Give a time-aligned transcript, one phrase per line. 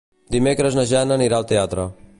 [0.35, 1.87] Dimecres na Jana anirà al teatre.